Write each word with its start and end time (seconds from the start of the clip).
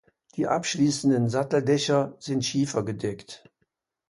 Die 0.35 0.47
abschließenden 0.47 1.29
Satteldächer 1.29 2.15
sind 2.17 2.43
schiefergedeckt. 2.43 3.47